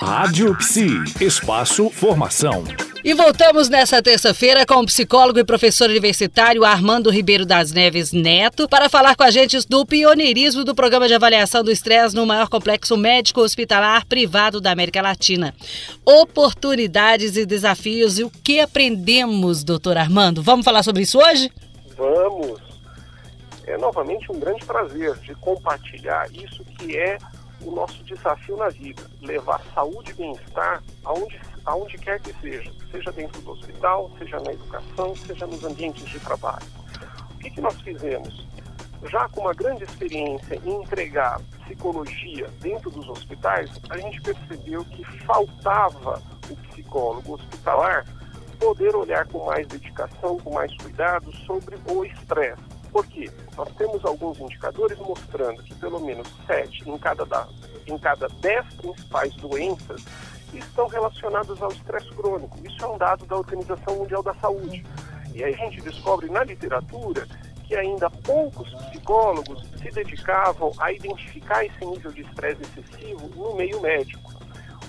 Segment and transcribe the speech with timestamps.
[0.00, 2.64] Rádio Psi, espaço formação.
[3.04, 8.68] E voltamos nessa terça-feira com o psicólogo e professor universitário Armando Ribeiro das Neves Neto
[8.68, 12.48] para falar com a gente do pioneirismo do programa de avaliação do estresse no maior
[12.48, 15.54] complexo médico hospitalar privado da América Latina.
[16.04, 20.42] Oportunidades e desafios e o que aprendemos, doutor Armando?
[20.42, 21.50] Vamos falar sobre isso hoje?
[21.96, 22.60] Vamos.
[23.66, 27.16] É novamente um grande prazer de compartilhar isso que é
[27.62, 33.12] o nosso desafio na vida, levar saúde e bem-estar aonde, aonde quer que seja, seja
[33.12, 36.66] dentro do hospital, seja na educação, seja nos ambientes de trabalho.
[37.34, 38.46] O que, que nós fizemos?
[39.10, 45.04] Já com uma grande experiência em entregar psicologia dentro dos hospitais, a gente percebeu que
[45.24, 48.04] faltava o psicólogo hospitalar
[48.58, 53.30] poder olhar com mais dedicação, com mais cuidado sobre o estresse por quê?
[53.56, 57.48] Nós temos alguns indicadores mostrando que pelo menos 7 em cada, da,
[57.86, 60.04] em cada 10 principais doenças
[60.52, 62.58] estão relacionadas ao estresse crônico.
[62.66, 64.84] Isso é um dado da Organização Mundial da Saúde.
[65.34, 67.26] E aí a gente descobre na literatura
[67.64, 73.80] que ainda poucos psicólogos se dedicavam a identificar esse nível de estresse excessivo no meio
[73.80, 74.32] médico.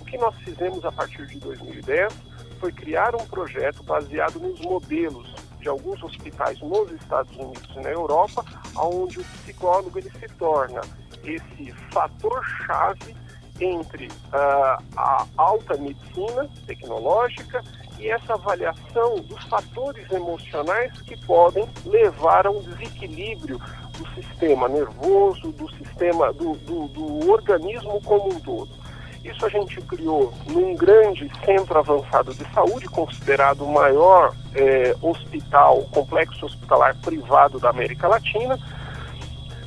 [0.00, 2.12] O que nós fizemos a partir de 2010
[2.58, 7.90] foi criar um projeto baseado nos modelos de alguns hospitais nos Estados Unidos e na
[7.90, 8.44] Europa,
[8.76, 10.80] onde o psicólogo ele se torna
[11.24, 13.14] esse fator-chave
[13.60, 17.62] entre uh, a alta medicina tecnológica
[17.98, 23.60] e essa avaliação dos fatores emocionais que podem levar a um desequilíbrio
[23.98, 28.79] do sistema nervoso, do sistema do, do, do organismo como um todo.
[29.24, 35.82] Isso a gente criou num grande centro avançado de saúde, considerado o maior é, hospital,
[35.90, 38.58] complexo hospitalar privado da América Latina,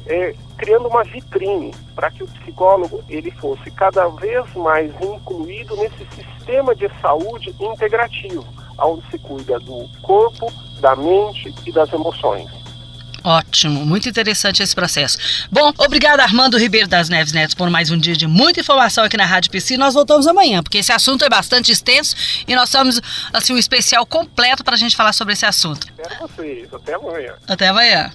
[0.08, 6.06] é, criando uma vitrine para que o psicólogo ele fosse cada vez mais incluído nesse
[6.16, 8.46] sistema de saúde integrativo,
[8.80, 12.62] onde se cuida do corpo, da mente e das emoções.
[13.23, 15.17] Ótimo, muito interessante esse processo.
[15.51, 19.16] Bom, obrigada Armando Ribeiro das Neves Neto por mais um dia de muita informação aqui
[19.16, 19.78] na Rádio PC.
[19.78, 22.16] Nós voltamos amanhã, porque esse assunto é bastante extenso
[22.47, 23.01] e nós temos
[23.31, 25.88] assim um especial completo para a gente falar sobre esse assunto.
[25.88, 26.73] Espero vocês.
[26.73, 27.33] Até amanhã.
[27.47, 28.12] Até amanhã.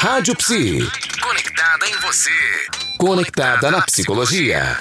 [0.00, 0.88] Rádio Psi.
[1.20, 2.30] Conectada em você.
[2.98, 4.78] Conectada na psicologia.